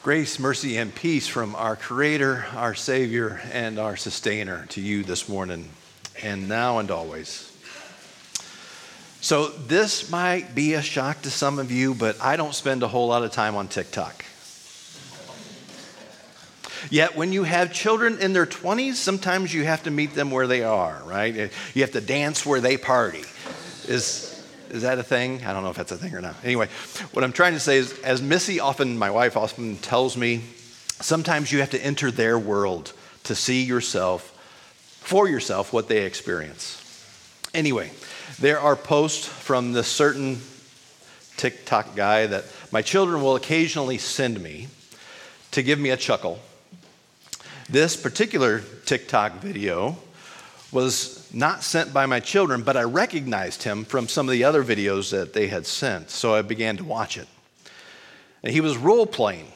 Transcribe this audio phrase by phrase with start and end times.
[0.00, 5.28] Grace, mercy, and peace from our Creator, our Savior, and our Sustainer to you this
[5.28, 5.68] morning,
[6.22, 7.52] and now and always.
[9.20, 12.88] So, this might be a shock to some of you, but I don't spend a
[12.88, 14.24] whole lot of time on TikTok.
[16.90, 20.46] Yet, when you have children in their 20s, sometimes you have to meet them where
[20.46, 21.50] they are, right?
[21.74, 23.24] You have to dance where they party.
[23.88, 24.37] Is,
[24.70, 25.44] is that a thing?
[25.44, 26.36] I don't know if that's a thing or not.
[26.44, 26.68] Anyway,
[27.12, 30.42] what I'm trying to say is, as Missy often, my wife often tells me,
[31.00, 32.92] sometimes you have to enter their world
[33.24, 34.34] to see yourself,
[35.00, 36.84] for yourself, what they experience.
[37.54, 37.90] Anyway,
[38.38, 40.40] there are posts from this certain
[41.36, 44.68] TikTok guy that my children will occasionally send me
[45.52, 46.38] to give me a chuckle.
[47.70, 49.96] This particular TikTok video
[50.72, 54.64] was not sent by my children, but I recognized him from some of the other
[54.64, 56.10] videos that they had sent.
[56.10, 57.28] So I began to watch it.
[58.42, 59.50] And he was role playing,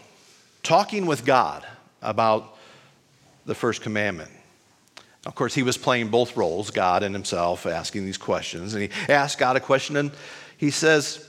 [0.62, 1.66] talking with God
[2.02, 2.56] about
[3.46, 4.30] the first commandment.
[5.24, 8.74] Of course, he was playing both roles, God and himself, asking these questions.
[8.74, 10.10] And he asked God a question, and
[10.57, 11.29] he says,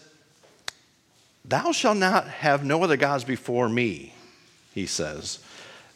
[1.45, 4.13] Thou shalt not have no other gods before me,
[4.73, 5.39] he says.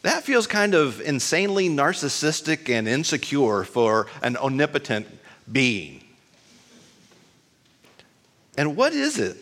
[0.03, 5.07] That feels kind of insanely narcissistic and insecure for an omnipotent
[5.51, 6.03] being.
[8.57, 9.37] And what is it?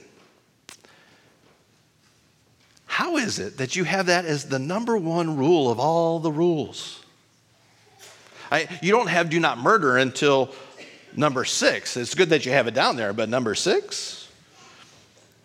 [2.85, 6.31] How is it that you have that as the number one rule of all the
[6.31, 7.03] rules?
[8.51, 10.53] I, you don't have do not murder until
[11.15, 11.97] number six.
[11.97, 14.31] It's good that you have it down there, but number six?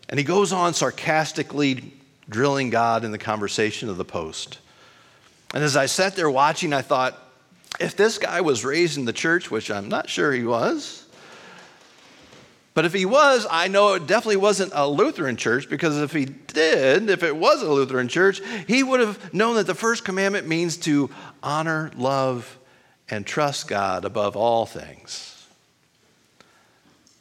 [0.09, 1.93] And he goes on sarcastically
[2.29, 4.59] drilling God in the conversation of the post.
[5.53, 7.19] And as I sat there watching, I thought,
[7.79, 11.07] if this guy was raised in the church, which I'm not sure he was,
[12.73, 16.25] but if he was, I know it definitely wasn't a Lutheran church because if he
[16.25, 20.47] did, if it was a Lutheran church, he would have known that the first commandment
[20.47, 21.11] means to
[21.43, 22.59] honor, love,
[23.09, 25.47] and trust God above all things.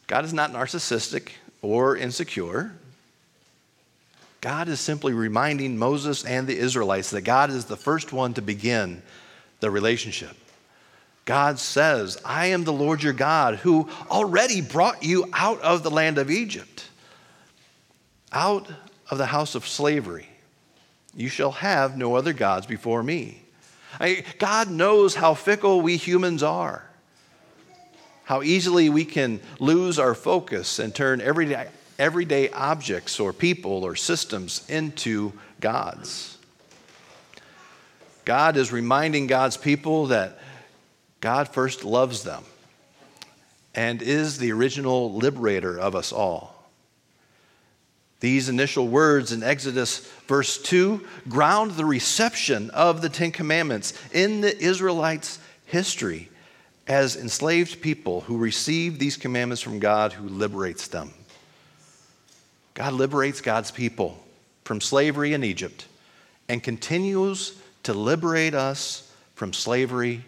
[0.05, 1.29] God is not narcissistic
[1.61, 2.73] or insecure.
[4.41, 8.41] God is simply reminding Moses and the Israelites that God is the first one to
[8.41, 9.01] begin
[9.59, 10.35] the relationship.
[11.25, 15.91] God says, I am the Lord your God who already brought you out of the
[15.91, 16.85] land of Egypt,
[18.31, 18.67] out
[19.11, 20.27] of the house of slavery.
[21.15, 23.43] You shall have no other gods before me.
[23.99, 26.89] I, God knows how fickle we humans are,
[28.23, 31.45] how easily we can lose our focus and turn every
[31.99, 36.37] everyday objects or people or systems into gods.
[38.25, 40.39] God is reminding God's people that
[41.21, 42.43] God first loves them
[43.75, 46.55] and is the original liberator of us all.
[48.19, 54.41] These initial words in Exodus verse 2 ground the reception of the Ten Commandments in
[54.41, 56.29] the Israelites' history
[56.87, 61.13] as enslaved people who receive these commandments from God who liberates them.
[62.79, 64.17] God liberates God's people
[64.63, 65.85] from slavery in Egypt
[66.47, 70.23] and continues to liberate us from slavery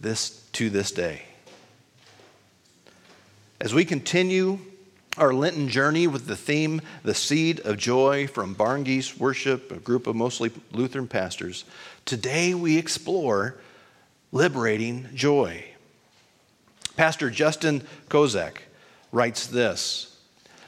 [0.00, 1.20] this, to this day.
[3.60, 4.58] As we continue
[5.18, 10.06] our Lenten journey with the theme, The Seed of Joy from Barngeese Worship, a group
[10.06, 11.66] of mostly Lutheran pastors,
[12.06, 13.56] today we explore
[14.32, 15.62] liberating joy.
[16.96, 18.62] Pastor Justin Kozak
[19.12, 20.11] writes this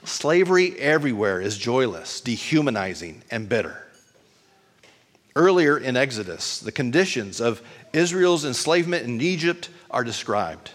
[0.05, 3.81] Slavery everywhere is joyless, dehumanizing, and bitter.
[5.35, 10.71] Earlier in Exodus, the conditions of Israel's enslavement in Egypt are described.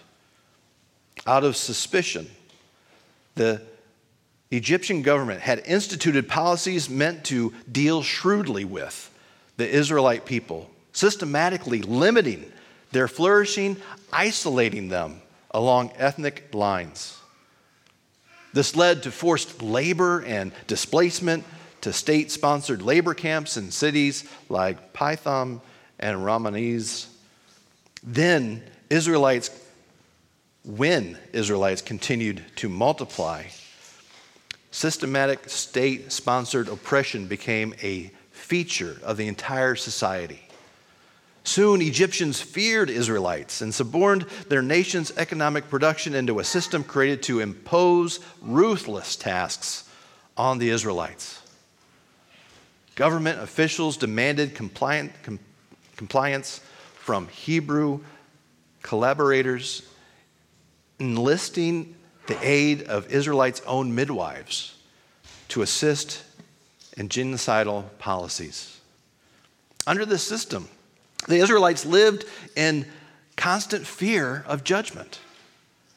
[1.27, 2.27] Out of suspicion,
[3.35, 3.61] the
[4.51, 9.11] Egyptian government had instituted policies meant to deal shrewdly with
[9.57, 12.51] the Israelite people, systematically limiting
[12.91, 13.77] their flourishing,
[14.11, 17.18] isolating them along ethnic lines.
[18.53, 21.45] This led to forced labor and displacement
[21.81, 25.61] to state sponsored labor camps in cities like Pithom
[25.99, 27.07] and Ramses.
[28.03, 29.51] Then, Israelites,
[30.63, 33.45] when Israelites continued to multiply,
[34.71, 40.48] systematic state sponsored oppression became a feature of the entire society.
[41.43, 47.39] Soon, Egyptians feared Israelites and suborned their nation's economic production into a system created to
[47.39, 49.89] impose ruthless tasks
[50.37, 51.41] on the Israelites.
[52.95, 55.39] Government officials demanded compliant, com,
[55.95, 56.59] compliance
[56.95, 58.01] from Hebrew
[58.81, 59.83] collaborators,
[60.99, 61.95] enlisting
[62.27, 64.75] the aid of Israelites' own midwives
[65.47, 66.23] to assist
[66.97, 68.79] in genocidal policies.
[69.87, 70.67] Under this system,
[71.27, 72.25] the Israelites lived
[72.55, 72.85] in
[73.35, 75.19] constant fear of judgment.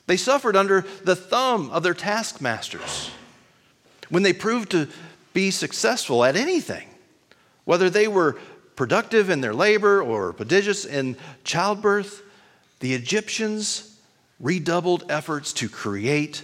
[0.07, 3.11] They suffered under the thumb of their taskmasters.
[4.09, 4.89] When they proved to
[5.33, 6.89] be successful at anything,
[7.65, 8.37] whether they were
[8.77, 12.23] productive in their labor or prodigious in childbirth,
[12.81, 13.99] the Egyptians
[14.41, 16.43] redoubled efforts to create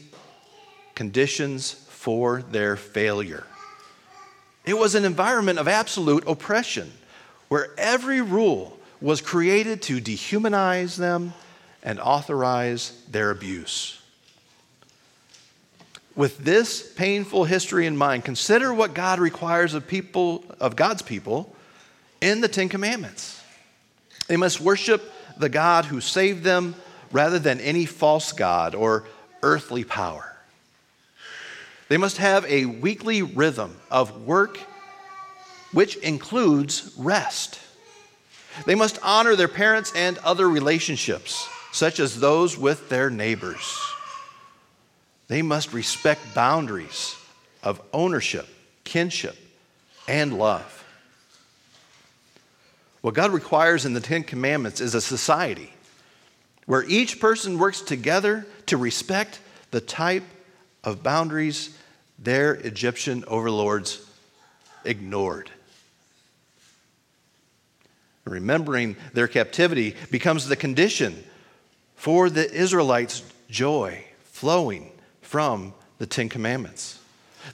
[0.94, 3.44] conditions for their failure.
[4.64, 6.92] It was an environment of absolute oppression
[7.48, 11.32] where every rule was created to dehumanize them
[11.82, 14.00] and authorize their abuse.
[16.16, 21.54] With this painful history in mind, consider what God requires of people of God's people
[22.20, 23.40] in the 10 commandments.
[24.26, 26.74] They must worship the God who saved them
[27.12, 29.04] rather than any false god or
[29.42, 30.36] earthly power.
[31.88, 34.58] They must have a weekly rhythm of work
[35.72, 37.60] which includes rest.
[38.66, 43.78] They must honor their parents and other relationships, such as those with their neighbors.
[45.28, 47.14] They must respect boundaries
[47.62, 48.48] of ownership,
[48.84, 49.36] kinship,
[50.08, 50.74] and love.
[53.02, 55.72] What God requires in the Ten Commandments is a society
[56.66, 59.40] where each person works together to respect
[59.70, 60.24] the type
[60.82, 61.76] of boundaries
[62.18, 64.04] their Egyptian overlords
[64.84, 65.50] ignored.
[68.28, 71.24] Remembering their captivity becomes the condition
[71.96, 74.92] for the Israelites' joy flowing
[75.22, 76.98] from the Ten Commandments.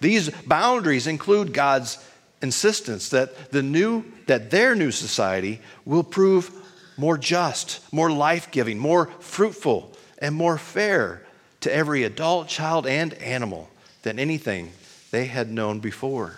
[0.01, 1.99] These boundaries include God's
[2.43, 6.51] insistence that the new that their new society will prove
[6.97, 11.23] more just, more life-giving, more fruitful, and more fair
[11.61, 13.69] to every adult, child, and animal
[14.03, 14.73] than anything
[15.11, 16.37] they had known before.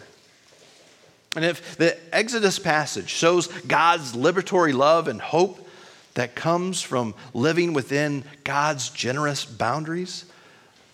[1.36, 5.68] And if the Exodus passage shows God's liberatory love and hope
[6.14, 10.24] that comes from living within God's generous boundaries,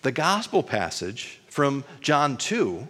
[0.01, 2.85] the gospel passage from John 2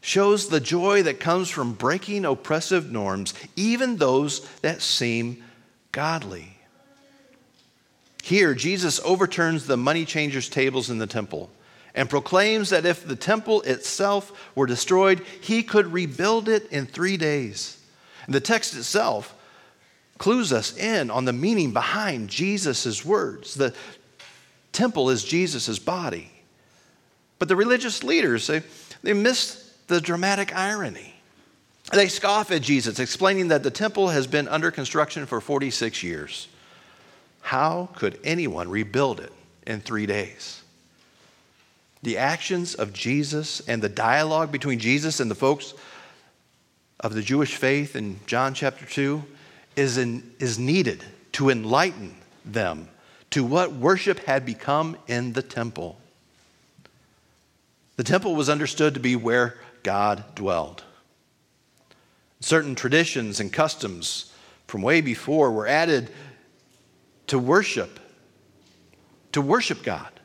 [0.00, 5.42] shows the joy that comes from breaking oppressive norms, even those that seem
[5.90, 6.56] godly.
[8.22, 11.50] Here, Jesus overturns the money changers' tables in the temple
[11.94, 17.16] and proclaims that if the temple itself were destroyed, he could rebuild it in three
[17.16, 17.82] days.
[18.26, 19.34] And the text itself
[20.18, 23.54] clues us in on the meaning behind Jesus' words.
[23.54, 23.74] The
[24.72, 26.30] temple is Jesus' body.
[27.38, 28.62] But the religious leaders, they,
[29.02, 31.14] they miss the dramatic irony.
[31.92, 36.48] They scoff at Jesus, explaining that the temple has been under construction for 46 years.
[37.40, 39.32] How could anyone rebuild it
[39.66, 40.62] in three days?
[42.02, 45.74] The actions of Jesus and the dialogue between Jesus and the folks
[47.00, 49.22] of the Jewish faith in John chapter 2
[49.76, 51.02] is, in, is needed
[51.32, 52.14] to enlighten
[52.44, 52.88] them
[53.30, 55.98] to what worship had become in the temple.
[57.96, 60.84] The temple was understood to be where God dwelled.
[62.40, 64.32] Certain traditions and customs
[64.66, 66.10] from way before were added
[67.26, 67.98] to worship,
[69.32, 70.17] to worship God,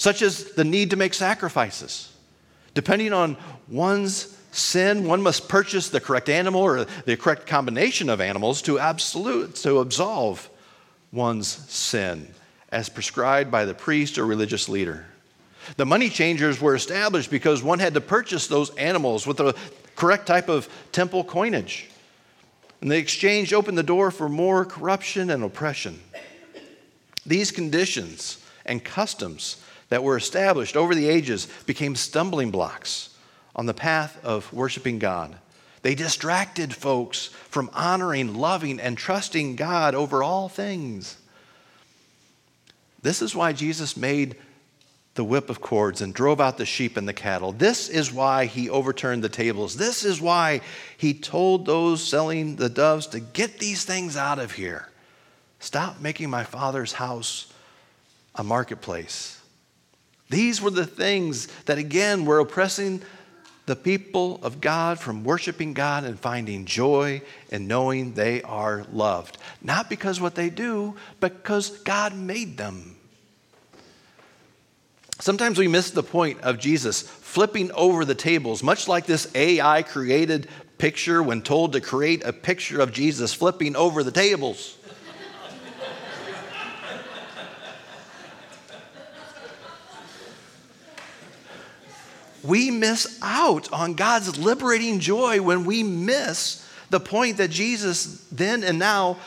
[0.00, 2.10] such as the need to make sacrifices.
[2.72, 3.36] Depending on
[3.68, 8.78] one's sin, one must purchase the correct animal or the correct combination of animals to
[8.78, 10.48] absolute, to absolve
[11.12, 12.26] one's sin
[12.72, 15.04] as prescribed by the priest or religious leader.
[15.76, 19.54] The money changers were established because one had to purchase those animals with the
[19.96, 21.90] correct type of temple coinage.
[22.80, 26.00] And the exchange opened the door for more corruption and oppression.
[27.26, 33.10] These conditions and customs that were established over the ages became stumbling blocks
[33.54, 35.36] on the path of worshiping God.
[35.82, 41.18] They distracted folks from honoring, loving, and trusting God over all things.
[43.02, 44.36] This is why Jesus made
[45.14, 47.52] the whip of cords and drove out the sheep and the cattle.
[47.52, 49.76] This is why he overturned the tables.
[49.76, 50.60] This is why
[50.96, 54.88] he told those selling the doves to get these things out of here.
[55.58, 57.52] Stop making my father's house
[58.34, 59.39] a marketplace.
[60.30, 63.02] These were the things that, again, were oppressing
[63.66, 67.22] the people of God from worshiping God and finding joy
[67.52, 69.38] and knowing they are loved.
[69.62, 72.96] Not because what they do, but because God made them.
[75.20, 79.82] Sometimes we miss the point of Jesus flipping over the tables, much like this AI
[79.82, 84.76] created picture when told to create a picture of Jesus flipping over the tables.
[92.50, 98.64] We miss out on God's liberating joy when we miss the point that Jesus then
[98.64, 99.18] and now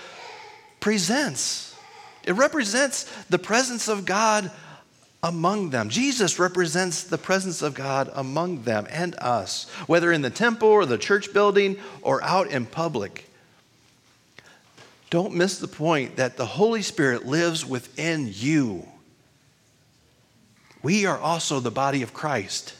[0.82, 1.74] presents.
[2.26, 4.52] It represents the presence of God
[5.24, 5.88] among them.
[5.88, 10.86] Jesus represents the presence of God among them and us, whether in the temple or
[10.86, 13.30] the church building or out in public.
[15.10, 18.86] Don't miss the point that the Holy Spirit lives within you.
[20.82, 22.74] We are also the body of Christ.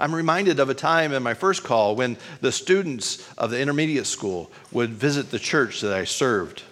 [0.00, 4.06] I'm reminded of a time in my first call when the students of the intermediate
[4.06, 6.62] school would visit the church that I served.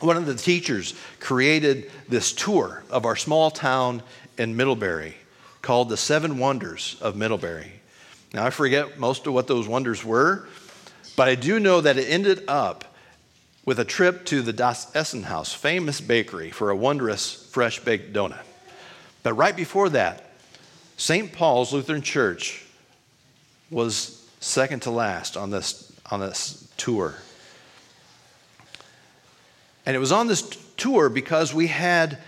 [0.00, 4.02] One of the teachers created this tour of our small town
[4.36, 5.14] in Middlebury
[5.62, 7.72] called the Seven Wonders of Middlebury.
[8.32, 10.46] Now, I forget most of what those wonders were,
[11.16, 12.84] but I do know that it ended up
[13.64, 18.12] with a trip to the Das Essen Haus, famous bakery, for a wondrous fresh baked
[18.12, 18.44] donut.
[19.22, 20.27] But right before that,
[20.98, 21.32] St.
[21.32, 22.64] Paul's Lutheran Church
[23.70, 27.14] was second to last on this, on this tour.
[29.86, 30.42] And it was on this
[30.76, 32.18] tour because we had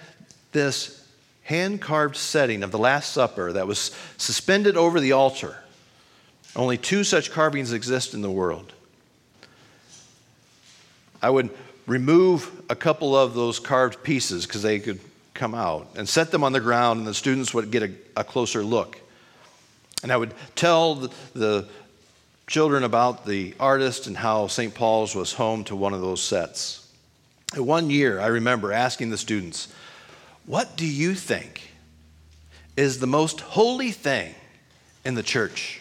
[0.52, 1.04] this
[1.42, 5.56] hand carved setting of the Last Supper that was suspended over the altar.
[6.54, 8.72] Only two such carvings exist in the world.
[11.20, 11.50] I would
[11.88, 15.00] remove a couple of those carved pieces because they could
[15.40, 18.22] come out and set them on the ground, and the students would get a, a
[18.22, 19.00] closer look.
[20.02, 21.68] And I would tell the, the
[22.46, 24.74] children about the artist and how St.
[24.74, 26.86] Paul's was home to one of those sets.
[27.56, 29.68] One year, I remember asking the students,
[30.44, 31.72] What do you think
[32.76, 34.34] is the most holy thing
[35.06, 35.80] in the church?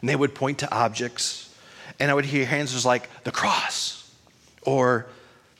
[0.00, 1.54] And they would point to objects,
[2.00, 4.12] and I would hear answers like the cross,
[4.62, 5.06] or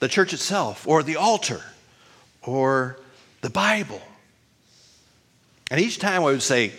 [0.01, 1.63] the church itself, or the altar
[2.47, 2.99] or
[3.41, 4.03] the Bible?
[5.71, 6.73] And each time I would say,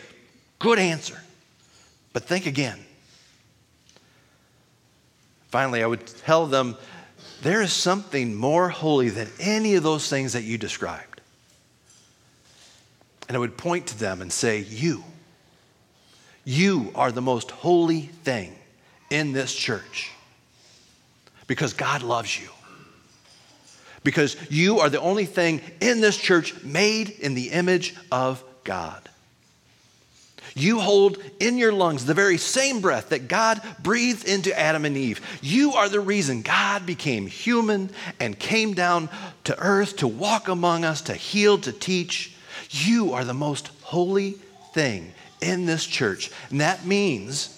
[0.58, 1.20] Good answer,
[2.14, 2.80] but think again.
[5.50, 6.78] Finally, I would tell them,
[7.42, 11.22] There is something more holy than any of those things that you described.
[13.28, 15.04] And I would point to them and say, You,
[16.46, 18.56] you are the most holy thing
[19.10, 20.12] in this church
[21.48, 22.50] because God loves you
[24.06, 29.10] because you are the only thing in this church made in the image of God.
[30.58, 34.96] You hold in your lungs the very same breath that God breathed into Adam and
[34.96, 35.20] Eve.
[35.42, 37.90] You are the reason God became human
[38.22, 39.10] and came down
[39.44, 42.34] to earth to walk among us, to heal, to teach.
[42.70, 44.38] You are the most holy
[44.74, 46.32] thing in this church.
[46.50, 47.52] And that means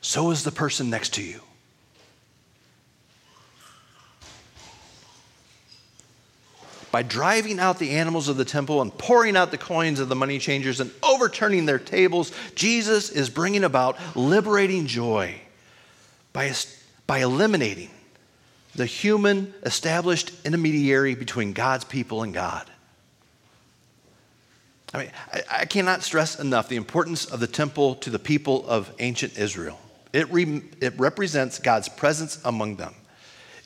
[0.00, 1.40] so is the person next to you.
[6.94, 10.14] By driving out the animals of the temple and pouring out the coins of the
[10.14, 15.34] money changers and overturning their tables, Jesus is bringing about liberating joy
[16.32, 16.52] by,
[17.08, 17.90] by eliminating
[18.76, 22.70] the human established intermediary between God's people and God.
[24.94, 28.68] I mean, I, I cannot stress enough the importance of the temple to the people
[28.68, 29.80] of ancient Israel.
[30.12, 32.94] It, re, it represents God's presence among them.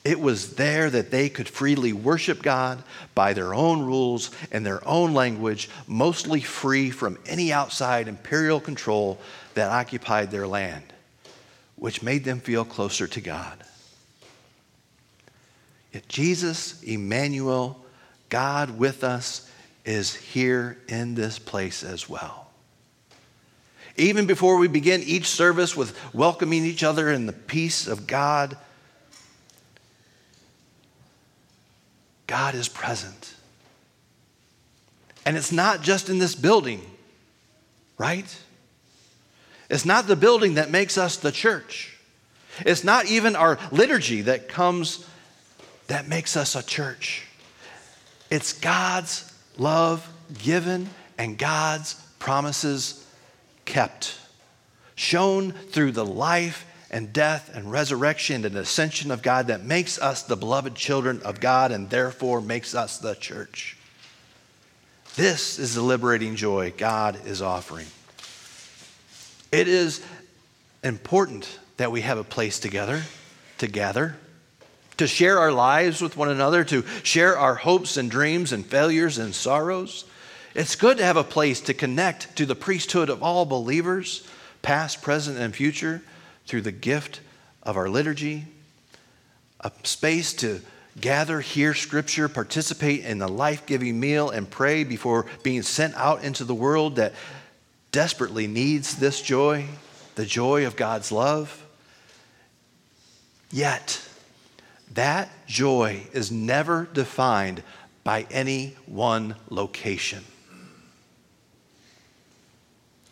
[0.03, 2.83] It was there that they could freely worship God
[3.15, 9.19] by their own rules and their own language, mostly free from any outside imperial control
[9.55, 10.85] that occupied their land,
[11.75, 13.61] which made them feel closer to God.
[15.93, 17.83] Yet Jesus, Emmanuel,
[18.29, 19.49] God with us,
[19.83, 22.47] is here in this place as well.
[23.97, 28.55] Even before we begin each service with welcoming each other in the peace of God,
[32.29, 33.33] God is present.
[35.25, 36.79] And it's not just in this building,
[37.97, 38.37] right?
[39.67, 41.97] It's not the building that makes us the church.
[42.67, 45.07] It's not even our liturgy that comes
[45.87, 47.25] that makes us a church.
[48.29, 50.07] It's God's love
[50.37, 53.07] given and God's promises
[53.65, 54.15] kept,
[54.93, 60.23] shown through the life and death and resurrection and ascension of God that makes us
[60.23, 63.77] the beloved children of God and therefore makes us the church.
[65.15, 67.85] This is the liberating joy God is offering.
[69.51, 70.03] It is
[70.83, 73.03] important that we have a place together
[73.57, 74.15] to gather,
[74.97, 79.17] to share our lives with one another, to share our hopes and dreams and failures
[79.17, 80.05] and sorrows.
[80.55, 84.27] It's good to have a place to connect to the priesthood of all believers,
[84.61, 86.01] past, present, and future
[86.49, 87.21] through the gift
[87.61, 88.43] of our liturgy,
[89.59, 90.59] a space to
[90.99, 96.23] gather, hear scripture, participate in the life giving meal, and pray before being sent out
[96.23, 97.13] into the world that
[97.91, 99.63] desperately needs this joy,
[100.15, 101.63] the joy of God's love.
[103.51, 104.01] Yet,
[104.95, 107.61] that joy is never defined
[108.03, 110.23] by any one location.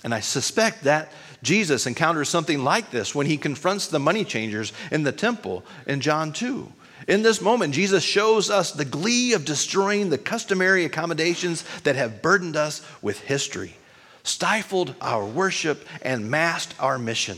[0.04, 1.12] And I suspect that
[1.44, 6.02] Jesus encounters something like this when he confronts the money changers in the temple in
[6.02, 6.72] John 2.
[7.08, 12.22] In this moment, Jesus shows us the glee of destroying the customary accommodations that have
[12.22, 13.78] burdened us with history,
[14.24, 17.38] stifled our worship, and masked our mission.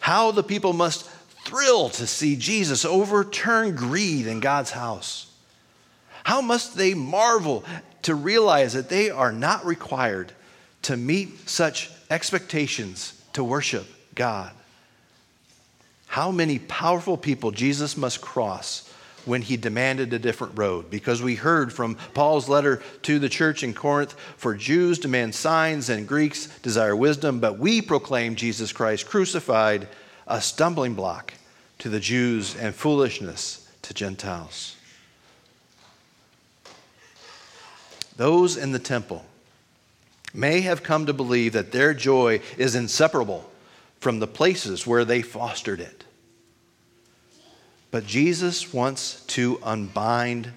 [0.00, 1.08] How the people must
[1.44, 5.30] thrill to see Jesus overturn greed in God's house.
[6.24, 7.64] How must they marvel
[8.02, 10.32] to realize that they are not required
[10.82, 14.52] to meet such expectations to worship God?
[16.08, 18.92] How many powerful people Jesus must cross
[19.26, 20.90] when he demanded a different road?
[20.90, 25.90] Because we heard from Paul's letter to the church in Corinth for Jews demand signs
[25.90, 29.86] and Greeks desire wisdom, but we proclaim Jesus Christ crucified,
[30.26, 31.34] a stumbling block
[31.78, 34.76] to the Jews and foolishness to Gentiles.
[38.16, 39.24] Those in the temple
[40.34, 43.50] may have come to believe that their joy is inseparable
[44.00, 46.04] from the places where they fostered it.
[47.90, 50.52] But Jesus wants to unbind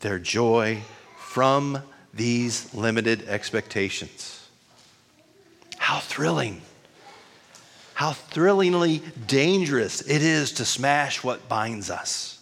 [0.00, 0.82] their joy
[1.18, 1.82] from
[2.14, 4.48] these limited expectations.
[5.76, 6.62] How thrilling!
[7.94, 12.39] How thrillingly dangerous it is to smash what binds us.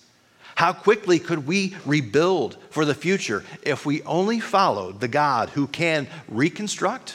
[0.59, 5.69] How quickly could we rebuild for the future if we only followed the God who
[5.69, 7.15] can reconstruct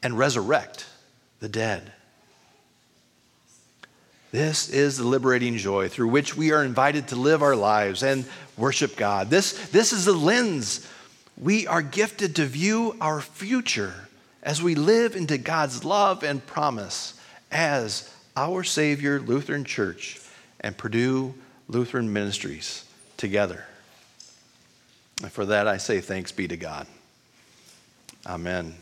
[0.00, 0.86] and resurrect
[1.40, 1.90] the dead?
[4.30, 8.24] This is the liberating joy through which we are invited to live our lives and
[8.56, 9.28] worship God.
[9.28, 10.86] This, this is the lens
[11.36, 14.06] we are gifted to view our future
[14.44, 17.14] as we live into God's love and promise
[17.50, 20.20] as our Savior Lutheran Church
[20.60, 21.34] and Purdue
[21.68, 22.84] Lutheran Ministries
[23.16, 23.64] together.
[25.22, 26.86] And for that, I say thanks be to God.
[28.26, 28.74] Amen.